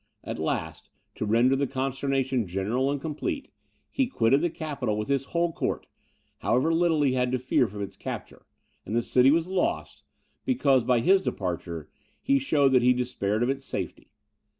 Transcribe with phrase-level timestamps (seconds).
[0.23, 3.51] At last, to render the consternation general and complete,
[3.91, 5.85] he quitted the capital with his whole court,
[6.39, 8.47] however little he had to fear from its capture;
[8.83, 10.01] and the city was lost,
[10.43, 11.87] because, by his departure,
[12.19, 14.09] he showed that he despaired of its safety.